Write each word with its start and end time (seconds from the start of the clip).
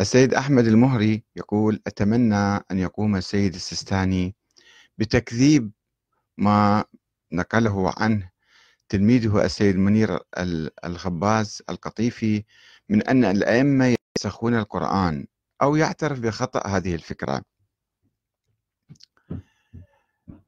السيد 0.00 0.34
أحمد 0.34 0.66
المهري 0.66 1.24
يقول 1.36 1.80
أتمنى 1.86 2.36
أن 2.70 2.78
يقوم 2.78 3.16
السيد 3.16 3.54
السيستاني 3.54 4.34
بتكذيب 4.98 5.70
ما 6.38 6.84
نقله 7.32 7.94
عنه. 7.96 8.30
تلميذه 8.88 9.44
السيد 9.44 9.76
منير 9.76 10.18
الخباز 10.84 11.62
القطيفي 11.70 12.44
من 12.88 13.02
أن 13.02 13.24
الأئمة 13.24 13.96
ينسخون 14.16 14.54
القرآن 14.54 15.26
أو 15.62 15.76
يعترف 15.76 16.20
بخطأ 16.20 16.66
هذه 16.66 16.94
الفكرة. 16.94 17.42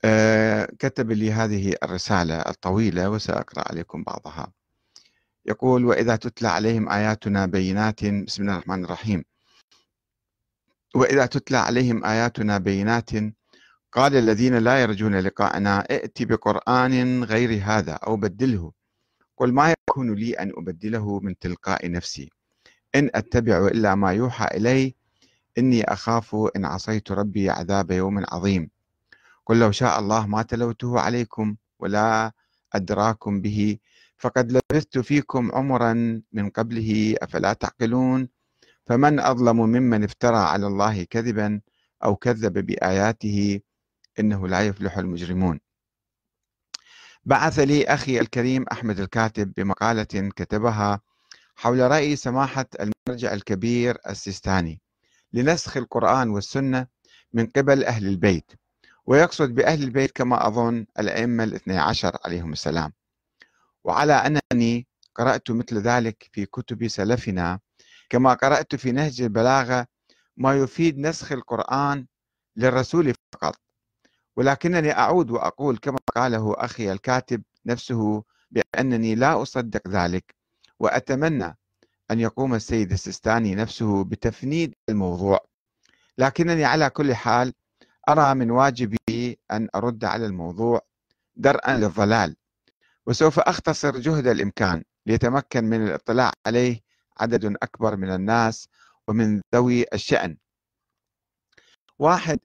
أه 0.05 0.64
كتب 0.79 1.11
لي 1.11 1.32
هذه 1.32 1.75
الرسالة 1.82 2.41
الطويلة 2.41 3.11
وسأقرأ 3.11 3.64
عليكم 3.69 4.03
بعضها. 4.03 4.53
يقول 5.46 5.85
وإذا 5.85 6.17
تتلى 6.17 6.48
عليهم 6.48 6.89
آياتنا 6.89 7.46
بينات 7.46 8.05
بسم 8.05 8.43
الله 8.43 8.55
الرحمن 8.55 8.85
الرحيم. 8.85 9.29
وإذا 10.94 11.26
تتلى 11.26 11.57
عليهم 11.57 12.04
آياتنا 12.04 12.58
بينات 12.58 13.11
قال 13.93 14.17
الذين 14.17 14.58
لا 14.58 14.82
يرجون 14.82 15.14
لقاءنا 15.18 15.80
ائت 15.80 16.22
بقرآن 16.22 17.25
غير 17.25 17.61
هذا 17.64 17.93
أو 17.93 18.16
بدله. 18.16 18.72
قل 19.36 19.53
ما 19.53 19.75
يكون 19.89 20.14
لي 20.14 20.32
أن 20.35 20.53
أبدله 20.57 21.21
من 21.21 21.39
تلقاء 21.39 21.90
نفسي. 21.90 22.30
إن 22.94 23.11
أتبع 23.14 23.66
إلا 23.66 23.94
ما 23.94 24.13
يوحى 24.13 24.46
إلي 24.57 24.94
إني 25.58 25.85
أخاف 25.85 26.36
إن 26.57 26.64
عصيت 26.64 27.13
ربي 27.13 27.50
عذاب 27.50 27.91
يوم 27.91 28.25
عظيم. 28.29 28.71
قل 29.46 29.58
لو 29.58 29.71
شاء 29.71 30.00
الله 30.00 30.27
ما 30.27 30.43
تلوته 30.43 31.00
عليكم 31.00 31.57
ولا 31.79 32.33
أدراكم 32.72 33.41
به 33.41 33.78
فقد 34.19 34.52
لبثت 34.52 34.98
فيكم 34.98 35.52
عمرا 35.52 36.22
من 36.33 36.50
قبله 36.50 37.14
أفلا 37.22 37.52
تعقلون؟ 37.52 38.28
فمن 38.91 39.20
أظلم 39.20 39.56
ممن 39.56 40.05
افترى 40.05 40.36
على 40.36 40.67
الله 40.67 41.05
كذبا 41.05 41.61
أو 42.05 42.17
كذب 42.17 42.66
بآياته 42.66 43.60
إنه 44.19 44.48
لا 44.48 44.66
يفلح 44.66 44.98
المجرمون. 44.98 45.60
بعث 47.24 47.58
لي 47.58 47.84
أخي 47.84 48.20
الكريم 48.20 48.64
أحمد 48.72 49.00
الكاتب 49.00 49.52
بمقالة 49.56 50.30
كتبها 50.36 51.00
حول 51.56 51.91
رأي 51.91 52.16
سماحة 52.16 52.66
المرجع 52.80 53.33
الكبير 53.33 53.98
السيستاني 54.08 54.80
لنسخ 55.33 55.77
القرآن 55.77 56.30
والسنة 56.30 56.86
من 57.33 57.46
قبل 57.46 57.84
أهل 57.84 58.06
البيت 58.06 58.52
ويقصد 59.06 59.55
بأهل 59.55 59.83
البيت 59.83 60.11
كما 60.12 60.46
أظن 60.46 60.86
الأئمة 60.98 61.44
الاثني 61.44 61.78
عشر 61.78 62.16
عليهم 62.24 62.52
السلام. 62.52 62.92
وعلى 63.84 64.12
أنني 64.12 64.86
قرأت 65.14 65.50
مثل 65.50 65.78
ذلك 65.78 66.28
في 66.33 66.46
كتب 66.46 66.88
سلفنا 66.88 67.61
كما 68.11 68.34
قرأت 68.34 68.75
في 68.75 68.92
نهج 68.92 69.22
البلاغة 69.22 69.86
ما 70.36 70.55
يفيد 70.55 70.98
نسخ 70.98 71.33
القرآن 71.33 72.06
للرسول 72.56 73.14
فقط. 73.33 73.56
ولكنني 74.36 74.92
أعود 74.98 75.30
وأقول 75.30 75.78
كما 75.78 75.98
قاله 76.17 76.55
أخي 76.58 76.92
الكاتب 76.92 77.42
نفسه 77.67 78.22
بأنني 78.50 79.14
لا 79.14 79.42
أصدق 79.42 79.89
ذلك 79.89 80.34
وأتمنى 80.78 81.56
أن 82.11 82.20
يقوم 82.20 82.55
السيد 82.55 82.92
السيستاني 82.92 83.55
نفسه 83.55 84.05
بتفنيد 84.05 84.74
الموضوع. 84.89 85.39
لكنني 86.19 86.64
على 86.64 86.91
كل 86.91 87.14
حال 87.14 87.55
أرى 88.08 88.34
من 88.34 88.50
واجبي 88.50 89.39
أن 89.50 89.69
أرد 89.74 90.05
على 90.05 90.27
الموضوع 90.27 90.80
درءا 91.36 91.77
للضلال 91.77 92.36
وسوف 93.06 93.39
أختصر 93.39 93.98
جهد 93.98 94.27
الإمكان 94.27 94.83
ليتمكن 95.06 95.64
من 95.64 95.86
الاطلاع 95.86 96.33
عليه 96.47 96.80
عدد 97.20 97.44
أكبر 97.44 97.96
من 97.96 98.10
الناس 98.10 98.68
ومن 99.08 99.40
ذوي 99.54 99.84
الشأن. 99.92 100.36
واحد 101.98 102.38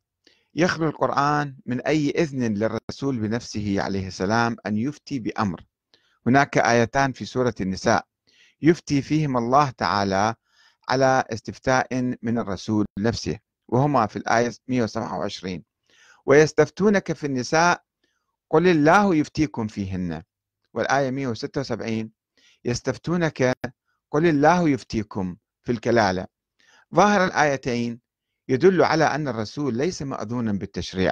يخلو 0.55 0.87
القرآن 0.87 1.57
من 1.65 1.81
أي 1.81 2.09
إذن 2.09 2.53
للرسول 2.53 3.19
بنفسه 3.19 3.81
عليه 3.81 4.07
السلام 4.07 4.55
أن 4.65 4.77
يفتي 4.77 5.19
بأمر. 5.19 5.65
هناك 6.27 6.57
آيتان 6.57 7.11
في 7.11 7.25
سورة 7.25 7.55
النساء. 7.61 8.05
يفتي 8.61 9.01
فيهم 9.01 9.37
الله 9.37 9.69
تعالى 9.69 10.35
على 10.89 11.23
استفتاء 11.29 11.87
من 12.21 12.37
الرسول 12.37 12.85
نفسه 12.99 13.39
وهما 13.67 14.07
في 14.07 14.15
الآية 14.15 14.51
127 14.67 15.63
ويستفتونك 16.25 17.13
في 17.13 17.27
النساء 17.27 17.83
قل 18.49 18.67
الله 18.67 19.15
يفتيكم 19.15 19.67
فيهن. 19.67 20.23
والآية 20.73 21.11
176 21.11 22.11
يستفتونك 22.65 23.55
قل 24.15 24.25
الله 24.25 24.69
يفتيكم 24.69 25.37
في 25.63 25.71
الكلالة. 25.71 26.27
ظاهر 26.95 27.25
الآيتين 27.25 27.99
يدل 28.49 28.83
على 28.83 29.03
أن 29.03 29.27
الرسول 29.27 29.77
ليس 29.77 30.01
مأذونا 30.01 30.51
بالتشريع. 30.53 31.11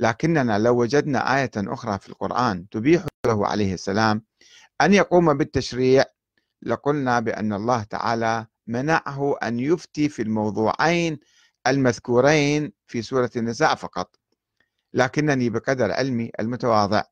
لكننا 0.00 0.58
لو 0.58 0.80
وجدنا 0.80 1.36
آية 1.40 1.50
أخرى 1.56 1.98
في 1.98 2.08
القرآن 2.08 2.68
تبيح 2.68 3.04
له 3.26 3.46
عليه 3.46 3.74
السلام 3.74 4.24
أن 4.80 4.94
يقوم 4.94 5.34
بالتشريع 5.34 6.04
لقلنا 6.62 7.20
بأن 7.20 7.52
الله 7.52 7.82
تعالى 7.82 8.46
منعه 8.66 9.36
أن 9.42 9.60
يفتي 9.60 10.08
في 10.08 10.22
الموضوعين 10.22 11.18
المذكورين 11.66 12.72
في 12.86 13.02
سورة 13.02 13.30
النساء 13.36 13.74
فقط. 13.74 14.16
لكنني 14.94 15.50
بقدر 15.50 15.92
علمي 15.92 16.30
المتواضع 16.40 17.02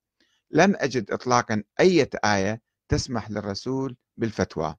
لم 0.51 0.75
أجد 0.77 1.11
إطلاقا 1.11 1.63
أي 1.81 2.09
آية 2.25 2.63
تسمح 2.89 3.31
للرسول 3.31 3.97
بالفتوى. 4.17 4.77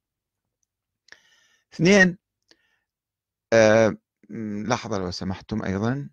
اثنين 1.75 2.17
آه 3.53 3.97
لحظة 4.69 4.97
لو 4.97 5.11
سمحتم 5.11 5.63
أيضا. 5.63 6.09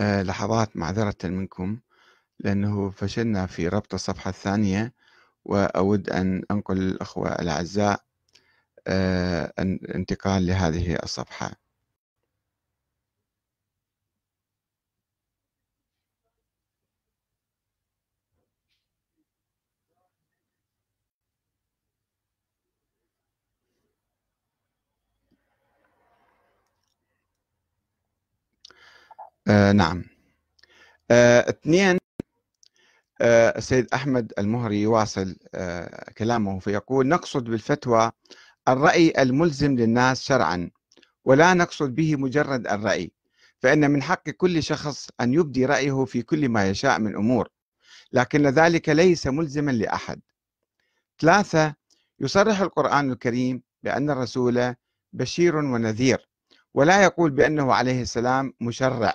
آه، 0.00 0.22
لحظات 0.22 0.76
معذرة 0.76 1.16
منكم 1.24 1.78
لأنه 2.40 2.90
فشلنا 2.90 3.46
في 3.46 3.68
ربط 3.68 3.94
الصفحة 3.94 4.30
الثانية 4.30 4.94
وأود 5.44 6.10
أن 6.10 6.42
أنقل 6.50 6.78
الأخوة 6.78 7.28
الأعزاء 7.32 8.00
آه، 8.86 9.52
انتقال 9.94 10.46
لهذه 10.46 10.96
الصفحة. 11.02 11.52
آه 29.50 29.72
نعم. 29.72 30.04
آه 31.10 31.50
اثنين 31.50 31.98
آه 33.20 33.58
السيد 33.58 33.86
أحمد 33.94 34.32
المهري 34.38 34.82
يواصل 34.82 35.36
كلامه 36.18 36.58
فيقول 36.58 37.06
نقصد 37.08 37.44
بالفتوى 37.44 38.12
الرأي 38.68 39.12
الملزم 39.18 39.76
للناس 39.76 40.22
شرعا 40.22 40.70
ولا 41.24 41.54
نقصد 41.54 41.94
به 41.94 42.16
مجرد 42.16 42.66
الرأي 42.66 43.12
فإن 43.58 43.90
من 43.90 44.02
حق 44.02 44.30
كل 44.30 44.62
شخص 44.62 45.08
أن 45.20 45.34
يبدي 45.34 45.66
رأيه 45.66 46.04
في 46.04 46.22
كل 46.22 46.48
ما 46.48 46.68
يشاء 46.68 46.98
من 46.98 47.16
أمور 47.16 47.48
لكن 48.12 48.46
ذلك 48.46 48.88
ليس 48.88 49.26
ملزما 49.26 49.70
لأحد. 49.70 50.20
ثلاثة 51.20 51.74
يصرح 52.20 52.60
القرآن 52.60 53.12
الكريم 53.12 53.62
بأن 53.82 54.10
الرسول 54.10 54.74
بشير 55.12 55.56
ونذير 55.56 56.28
ولا 56.74 57.02
يقول 57.04 57.30
بأنه 57.30 57.74
عليه 57.74 58.02
السلام 58.02 58.52
مشرع. 58.60 59.14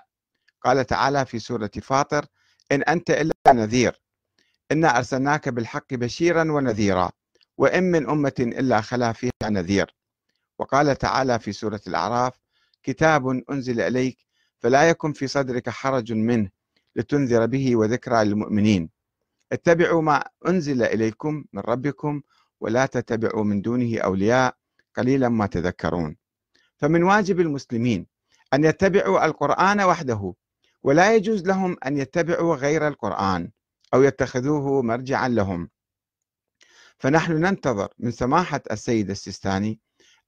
قال 0.65 0.85
تعالى 0.85 1.25
في 1.25 1.39
سورة 1.39 1.71
فاطر 1.81 2.25
إن 2.71 2.83
أنت 2.83 3.11
إلا 3.11 3.33
نذير 3.49 4.01
إنا 4.71 4.97
أرسلناك 4.97 5.49
بالحق 5.49 5.93
بشيرا 5.93 6.51
ونذيرا 6.51 7.11
وإن 7.57 7.83
من 7.83 8.09
أمة 8.09 8.33
إلا 8.39 8.81
خلا 8.81 9.11
فيها 9.11 9.31
نذير. 9.43 9.95
وقال 10.59 10.97
تعالى 10.97 11.39
في 11.39 11.51
سورة 11.51 11.81
الأعراف 11.87 12.39
كتاب 12.83 13.27
أنزل 13.51 13.81
إليك 13.81 14.17
فلا 14.59 14.89
يكن 14.89 15.13
في 15.13 15.27
صدرك 15.27 15.69
حرج 15.69 16.13
منه 16.13 16.49
لتنذر 16.95 17.45
به 17.45 17.75
وذكرى 17.75 18.23
للمؤمنين. 18.23 18.89
اتبعوا 19.51 20.01
ما 20.01 20.23
أنزل 20.47 20.83
إليكم 20.83 21.45
من 21.53 21.61
ربكم 21.61 22.21
ولا 22.61 22.85
تتبعوا 22.85 23.43
من 23.43 23.61
دونه 23.61 23.99
أولياء 23.99 24.55
قليلا 24.97 25.29
ما 25.29 25.47
تذكرون. 25.47 26.17
فمن 26.77 27.03
واجب 27.03 27.39
المسلمين 27.39 28.07
أن 28.53 28.63
يتبعوا 28.63 29.25
القرآن 29.25 29.81
وحده 29.81 30.33
ولا 30.85 31.15
يجوز 31.15 31.43
لهم 31.47 31.77
أن 31.85 31.97
يتبعوا 31.97 32.55
غير 32.55 32.87
القرآن 32.87 33.51
أو 33.93 34.03
يتخذوه 34.03 34.81
مرجعا 34.81 35.27
لهم. 35.27 35.69
فنحن 36.97 37.31
ننتظر 37.31 37.93
من 37.99 38.11
سماحة 38.11 38.61
السيد 38.71 39.09
السيستاني 39.09 39.79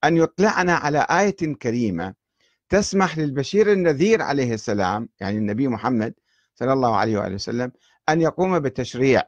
أن 0.04 0.18
يطلعنا 0.18 0.74
على 0.74 1.08
آية 1.10 1.56
كريمة 1.56 2.14
تسمح 2.70 3.18
للبشير 3.18 3.72
النذير 3.72 4.22
عليه 4.22 4.54
السلام 4.54 5.10
يعني 5.20 5.38
النبي 5.38 5.68
محمد 5.68 6.14
صلى 6.56 6.74
الله 6.74 6.96
عليه 6.96 7.18
وآله 7.18 7.36
وسلم 7.36 7.72
أن 8.10 8.22
يقوم 8.22 8.60
بتشريع 8.60 9.24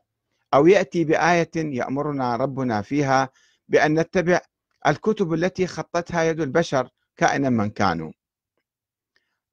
أو 0.54 0.68
يأتي 0.68 1.04
بآية 1.04 1.52
يأمرنا 1.56 2.36
ربنا 2.36 2.82
فيها 2.82 3.30
بأن 3.68 4.00
نتبع 4.00 4.42
الكتب 4.88 5.34
التي 5.34 5.68
خطتها 5.68 6.24
يد 6.24 6.42
البشر 6.42 6.90
كائنا 7.18 7.50
من 7.50 7.70
كانوا. 7.70 8.12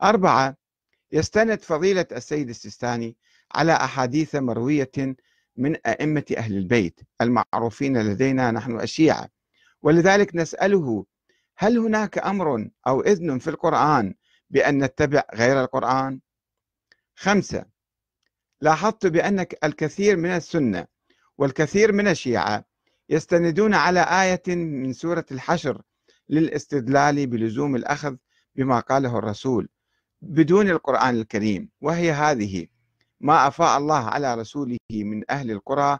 أربعة 0.02 0.56
يستند 1.16 1.60
فضيلة 1.62 2.06
السيد 2.12 2.48
السيستاني 2.48 3.16
على 3.54 3.72
أحاديث 3.72 4.34
مروية 4.34 5.16
من 5.56 5.76
أئمة 5.86 6.24
أهل 6.36 6.56
البيت 6.56 7.00
المعروفين 7.20 8.02
لدينا 8.02 8.50
نحن 8.50 8.80
الشيعة 8.80 9.28
ولذلك 9.82 10.34
نسأله 10.36 11.06
هل 11.56 11.78
هناك 11.78 12.18
أمر 12.18 12.68
أو 12.86 13.00
إذن 13.00 13.38
في 13.38 13.50
القرآن 13.50 14.14
بأن 14.50 14.84
نتبع 14.84 15.22
غير 15.34 15.60
القرآن؟ 15.60 16.20
خمسة 17.14 17.64
لاحظت 18.60 19.06
بأن 19.06 19.46
الكثير 19.64 20.16
من 20.16 20.30
السنة 20.30 20.86
والكثير 21.38 21.92
من 21.92 22.08
الشيعة 22.08 22.64
يستندون 23.08 23.74
على 23.74 24.00
آية 24.00 24.54
من 24.56 24.92
سورة 24.92 25.26
الحشر 25.32 25.82
للاستدلال 26.28 27.26
بلزوم 27.26 27.76
الأخذ 27.76 28.16
بما 28.54 28.80
قاله 28.80 29.18
الرسول 29.18 29.68
بدون 30.22 30.70
القرآن 30.70 31.16
الكريم 31.16 31.68
وهي 31.80 32.12
هذه 32.12 32.66
ما 33.20 33.46
أفاء 33.48 33.78
الله 33.78 33.98
على 34.04 34.34
رسوله 34.34 34.78
من 34.92 35.30
أهل 35.30 35.50
القرى 35.50 35.98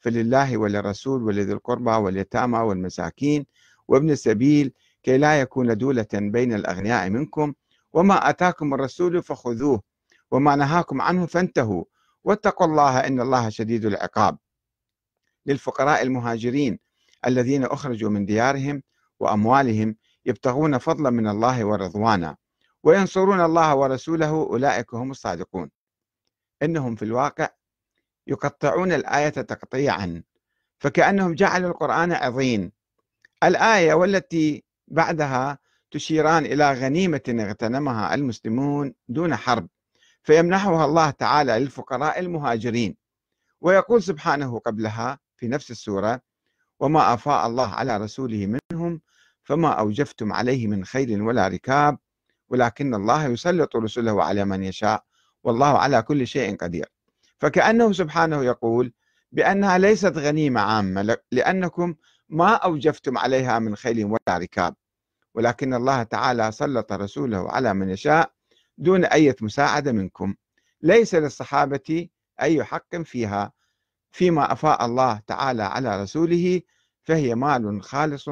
فلله 0.00 0.56
وللرسول 0.56 1.22
ولذي 1.22 1.52
القربى 1.52 1.90
واليتامى 1.90 2.58
والمساكين 2.58 3.46
وابن 3.88 4.10
السبيل 4.10 4.72
كي 5.02 5.18
لا 5.18 5.40
يكون 5.40 5.76
دولة 5.76 6.06
بين 6.12 6.52
الأغنياء 6.54 7.10
منكم. 7.10 7.54
وما 7.92 8.30
أتاكم 8.30 8.74
الرسول 8.74 9.22
فخذوه 9.22 9.82
وما 10.30 10.56
نهاكم 10.56 11.00
عنه 11.02 11.26
فانتهوا. 11.26 11.84
واتقوا 12.24 12.66
الله 12.66 12.98
إن 12.98 13.20
الله 13.20 13.48
شديد 13.48 13.84
العقاب. 13.84 14.38
للفقراء 15.46 16.02
المهاجرين 16.02 16.78
الذين 17.26 17.64
أخرجوا 17.64 18.10
من 18.10 18.26
ديارهم 18.26 18.82
وأموالهم 19.20 19.96
يبتغون 20.26 20.78
فضلا 20.78 21.10
من 21.10 21.28
الله 21.28 21.64
ورضوانا. 21.64 22.36
وينصرون 22.82 23.40
الله 23.40 23.74
ورسوله 23.74 24.28
أولئك 24.30 24.94
هم 24.94 25.10
الصادقون. 25.10 25.70
إنهم 26.62 26.94
في 26.96 27.04
الواقع 27.04 27.48
يقطعون 28.26 28.92
الآية 28.92 29.28
تقطيعا 29.28 30.22
فكأنهم 30.78 31.34
جعلوا 31.34 31.70
القرآن 31.70 32.12
عظيم. 32.12 32.72
الآية 33.44 33.94
والتي 33.94 34.64
بعدها 34.88 35.58
تشيران 35.90 36.46
إلى 36.46 36.72
غنيمة 36.72 37.22
اغتنمها 37.28 38.14
المسلمون 38.14 38.94
دون 39.08 39.36
حرب 39.36 39.68
فيمنحها 40.22 40.84
الله 40.84 41.10
تعالى 41.10 41.58
للفقراء 41.58 42.18
المهاجرين. 42.20 42.96
ويقول 43.60 44.02
سبحانه 44.02 44.58
قبلها 44.58 45.18
في 45.36 45.48
نفس 45.48 45.70
السورة 45.70 46.20
وما 46.80 47.14
أفاء 47.14 47.46
الله 47.46 47.68
على 47.68 47.96
رسوله 47.96 48.58
منهم 48.72 49.00
فما 49.42 49.68
أوجفتم 49.68 50.32
عليه 50.32 50.66
من 50.66 50.84
خيل 50.84 51.22
ولا 51.22 51.48
ركاب 51.48 51.98
ولكن 52.52 52.94
الله 52.94 53.26
يسلط 53.26 53.76
رسله 53.76 54.24
على 54.24 54.44
من 54.44 54.62
يشاء 54.62 55.04
والله 55.44 55.78
على 55.78 56.02
كل 56.02 56.26
شيء 56.26 56.56
قدير. 56.56 56.86
فكأنه 57.38 57.92
سبحانه 57.92 58.44
يقول 58.44 58.92
بأنها 59.32 59.78
ليست 59.78 60.12
غنيمة 60.18 60.60
عامة 60.60 61.16
لأنكم 61.32 61.94
ما 62.28 62.54
أوجفتم 62.54 63.18
عليها 63.18 63.58
من 63.58 63.76
خيل 63.76 64.04
ولا 64.04 64.38
ركاب. 64.38 64.74
ولكن 65.34 65.74
الله 65.74 66.02
تعالى 66.02 66.52
سلط 66.52 66.92
رسوله 66.92 67.50
على 67.50 67.74
من 67.74 67.90
يشاء 67.90 68.32
دون 68.78 69.04
أي 69.04 69.34
مساعدة 69.40 69.92
منكم. 69.92 70.34
ليس 70.82 71.14
للصحابة 71.14 72.08
أي 72.40 72.64
حق 72.64 72.96
فيها. 72.96 73.52
فيما 74.10 74.52
أفاء 74.52 74.84
الله 74.84 75.20
تعالى 75.26 75.62
على 75.62 76.02
رسوله 76.02 76.60
فهي 77.02 77.34
مال 77.34 77.82
خالص 77.82 78.28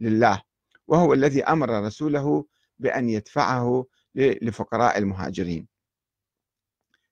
لله 0.00 0.42
وهو 0.88 1.12
الذي 1.12 1.44
أمر 1.44 1.84
رسوله 1.84 2.44
بأن 2.78 3.08
يدفعه 3.08 3.86
لفقراء 4.14 4.98
المهاجرين. 4.98 5.68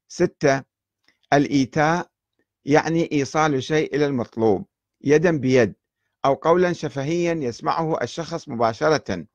ستة 0.09 0.62
الإيتاء 1.33 2.11
يعني 2.65 3.09
إيصال 3.12 3.62
شيء 3.62 3.97
إلى 3.97 4.07
المطلوب 4.07 4.67
يدا 5.01 5.39
بيد 5.39 5.75
أو 6.25 6.35
قولا 6.35 6.73
شفهيا 6.73 7.35
يسمعه 7.35 8.03
الشخص 8.03 8.49
مباشرة. 8.49 9.27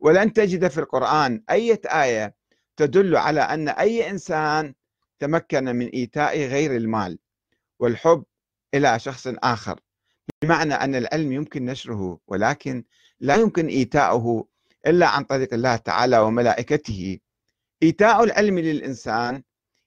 ولن 0.00 0.32
تجد 0.32 0.68
في 0.68 0.78
القرآن 0.78 1.44
أي 1.50 1.78
آية 1.86 2.34
تدل 2.76 3.16
على 3.16 3.40
أن 3.40 3.68
أي 3.68 4.10
إنسان 4.10 4.74
تمكن 5.18 5.64
من 5.64 5.86
إيتاء 5.86 6.38
غير 6.38 6.76
المال 6.76 7.18
والحب 7.78 8.24
إلى 8.74 8.98
شخص 8.98 9.26
آخر 9.26 9.80
بمعنى 10.42 10.74
أن 10.74 10.94
العلم 10.94 11.32
يمكن 11.32 11.64
نشره 11.64 12.18
ولكن 12.26 12.84
لا 13.20 13.34
يمكن 13.34 13.66
إيتاؤه 13.66 14.48
إلا 14.86 15.06
عن 15.06 15.24
طريق 15.24 15.54
الله 15.54 15.76
تعالى 15.76 16.18
وملائكته. 16.18 17.18
إيتاء 17.82 18.24
العلم 18.24 18.58
للإنسان 18.58 19.42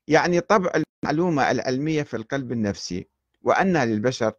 يعني 0.08 0.40
طبع 0.40 0.72
المعلومة 1.04 1.52
العلمية 1.52 2.04
في 2.04 2.18
القلب 2.18 2.52
النفسي 2.52 3.08
وأن 3.42 3.78
للبشر 3.78 4.34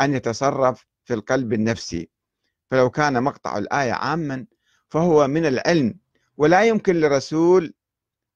أن 0.00 0.14
يتصرف 0.14 0.86
في 1.04 1.14
القلب 1.14 1.52
النفسي. 1.52 2.10
فلو 2.70 2.90
كان 2.90 3.22
مقطع 3.22 3.58
الآية 3.58 3.92
عاما 3.92 4.46
فهو 4.88 5.28
من 5.28 5.46
العلم 5.46 5.98
ولا 6.36 6.62
يمكن 6.62 7.00
لرسول 7.00 7.74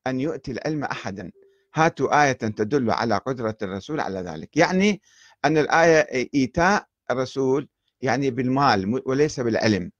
أن 0.07 0.21
يؤتي 0.21 0.53
العلم 0.53 0.85
أحدا. 0.85 1.33
هاتوا 1.75 2.25
آية 2.25 2.33
تدل 2.33 2.91
على 2.91 3.17
قدرة 3.17 3.57
الرسول 3.63 4.01
على 4.01 4.21
ذلك. 4.21 4.57
يعني 4.57 5.01
أن 5.45 5.59
الآية 5.59 6.29
إيتاء 6.35 6.87
الرسول 7.11 7.69
يعني 8.01 8.31
بالمال 8.31 9.03
وليس 9.07 9.41
بالعلم. 9.41 9.93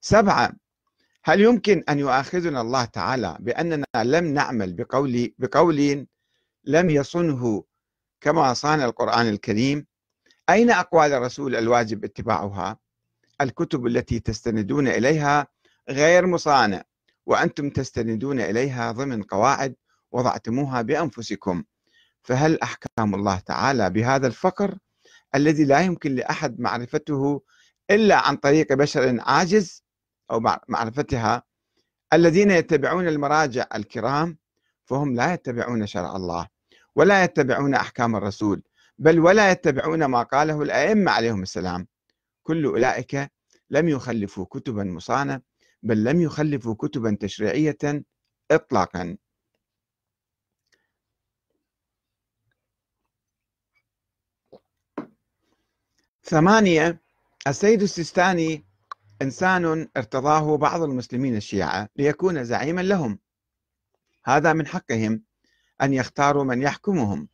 سبعة 0.00 0.52
هل 1.24 1.40
يمكن 1.40 1.84
أن 1.88 1.98
يؤاخذنا 1.98 2.60
الله 2.60 2.84
تعالى 2.84 3.36
بأننا 3.40 3.86
لم 3.96 4.24
نعمل 4.24 4.72
بقول 4.72 5.34
بقول 5.38 6.06
لم 6.64 6.90
يصنه 6.90 7.64
كما 8.20 8.54
صان 8.54 8.82
القرآن 8.82 9.28
الكريم؟ 9.28 9.86
أين 10.50 10.70
أقوال 10.70 11.12
الرسول 11.12 11.56
الواجب 11.56 12.04
اتباعها؟ 12.04 12.78
الكتب 13.40 13.86
التي 13.86 14.20
تستندون 14.20 14.88
إليها 14.88 15.46
غير 15.88 16.26
مصانة 16.26 16.82
وأنتم 17.26 17.70
تستندون 17.70 18.40
إليها 18.40 18.92
ضمن 18.92 19.22
قواعد 19.22 19.74
وضعتموها 20.12 20.82
بأنفسكم. 20.82 21.64
فهل 22.22 22.60
أحكام 22.60 23.14
الله 23.14 23.38
تعالى 23.38 23.90
بهذا 23.90 24.26
الفقر 24.26 24.78
الذي 25.34 25.64
لا 25.64 25.80
يمكن 25.80 26.14
لأحد 26.14 26.60
معرفته 26.60 27.42
إلا 27.90 28.16
عن 28.28 28.36
طريق 28.36 28.72
بشر 28.72 29.20
عاجز؟ 29.20 29.84
أو 30.30 30.40
معرفتها 30.68 31.42
الذين 32.12 32.50
يتبعون 32.50 33.08
المراجع 33.08 33.66
الكرام 33.74 34.38
فهم 34.84 35.14
لا 35.14 35.34
يتبعون 35.34 35.86
شرع 35.86 36.16
الله 36.16 36.48
ولا 36.96 37.24
يتبعون 37.24 37.74
أحكام 37.74 38.16
الرسول 38.16 38.62
بل 38.98 39.18
ولا 39.20 39.50
يتبعون 39.50 40.04
ما 40.04 40.22
قاله 40.22 40.62
الأئمة 40.62 41.10
عليهم 41.12 41.42
السلام. 41.42 41.86
كل 42.42 42.64
أولئك 42.64 43.30
لم 43.70 43.88
يخلفوا 43.88 44.44
كتبا 44.44 44.84
مصانة 44.84 45.40
بل 45.82 46.04
لم 46.04 46.20
يخلفوا 46.20 46.74
كتبا 46.74 47.16
تشريعية 47.20 48.04
إطلاقا. 48.50 49.16
ثمانية 56.24 57.00
السيد 57.46 57.82
السيستاني 57.82 58.69
إنسان 59.22 59.88
ارتضاه 59.96 60.56
بعض 60.56 60.82
المسلمين 60.82 61.36
الشيعة 61.36 61.88
ليكون 61.96 62.44
زعيما 62.44 62.80
لهم. 62.80 63.18
هذا 64.24 64.52
من 64.52 64.66
حقهم 64.66 65.22
أن 65.82 65.92
يختاروا 65.92 66.44
من 66.44 66.62
يحكمهم. 66.62 67.28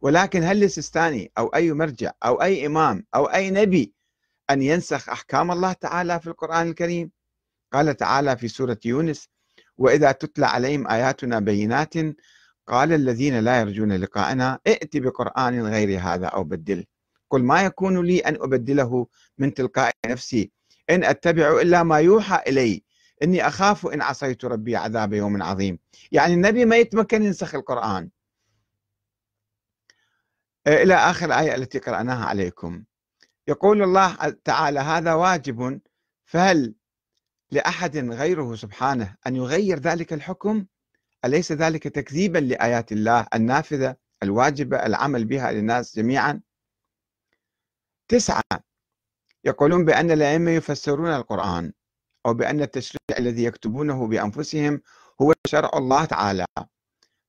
ولكن 0.00 0.42
هل 0.42 0.60
للسيستاني 0.60 1.32
أو 1.38 1.46
أي 1.46 1.72
مرجع 1.72 2.12
أو 2.24 2.42
أي 2.42 2.66
إمام 2.66 3.06
أو 3.14 3.24
أي 3.26 3.50
نبي 3.50 3.94
أن 4.50 4.62
ينسخ 4.62 5.08
أحكام 5.08 5.50
الله 5.50 5.72
تعالى 5.72 6.20
في 6.20 6.26
القرآن 6.26 6.68
الكريم؟ 6.68 7.10
قال 7.72 7.96
تعالى 7.96 8.36
في 8.36 8.48
سورة 8.48 8.78
يونس 8.84 9.28
وإذا 9.78 10.12
تتلى 10.12 10.46
عليهم 10.46 10.88
آياتنا 10.88 11.38
بينات 11.40 11.94
قال 12.66 12.92
الذين 12.92 13.38
لا 13.38 13.60
يرجون 13.60 13.92
لقاءنا 13.92 14.58
ائت 14.66 14.96
بقرآن 14.96 15.66
غير 15.66 16.00
هذا 16.00 16.26
أو 16.26 16.44
بدله 16.44 16.84
قل 17.30 17.42
ما 17.42 17.62
يكون 17.62 18.06
لي 18.06 18.18
أن 18.20 18.34
أبدله 18.34 19.06
من 19.38 19.54
تلقاء 19.54 19.92
نفسي 20.06 20.52
إن 20.90 21.04
أتبع 21.04 21.60
إلا 21.60 21.82
ما 21.82 21.98
يوحى 21.98 22.42
إلي. 22.46 22.84
إني 23.22 23.46
أخاف 23.46 23.86
إن 23.86 24.02
عصيت 24.02 24.44
ربي 24.44 24.76
عذاب 24.76 25.12
يوم 25.12 25.42
عظيم. 25.42 25.78
يعني 26.12 26.34
النبي 26.34 26.64
ما 26.64 26.76
يتمكن 26.76 27.22
ينسخ 27.22 27.54
القرآن. 27.54 28.10
إلى 30.66 30.94
آخر 30.94 31.26
الآية 31.26 31.54
التي 31.54 31.78
قرأناها 31.78 32.24
عليكم. 32.24 32.84
يقول 33.48 33.82
الله 33.82 34.16
تعالى 34.44 34.80
هذا 34.80 35.14
واجب 35.14 35.80
فهل 36.24 36.74
لأحد 37.50 37.96
غيره 37.96 38.54
سبحانه 38.54 39.14
أن 39.26 39.36
يغير 39.36 39.78
ذلك 39.78 40.12
الحكم؟ 40.12 40.66
أليس 41.24 41.52
ذلك 41.52 41.88
تكذيبا 41.88 42.38
لآيات 42.38 42.92
الله 42.92 43.26
النافذة 43.34 43.96
الواجبة 44.22 44.86
العمل 44.86 45.24
بها 45.24 45.52
للناس 45.52 45.96
جميعا؟ 45.96 46.40
تسعة 48.08 48.42
يقولون 49.44 49.84
بأن 49.84 50.10
الأئمة 50.10 50.50
يفسرون 50.50 51.10
القرآن 51.14 51.72
أو 52.26 52.34
بأن 52.34 52.60
التشريع 52.62 53.18
الذي 53.18 53.44
يكتبونه 53.44 54.06
بأنفسهم 54.06 54.82
هو 55.22 55.34
شرع 55.46 55.70
الله 55.74 56.04
تعالى 56.04 56.46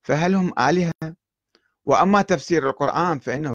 فهل 0.04 0.36
هم 0.36 0.54
آلهة؟ 0.60 1.16
وأما 1.86 2.22
تفسير 2.22 2.70
القرآن 2.70 3.20
فإنه 3.20 3.48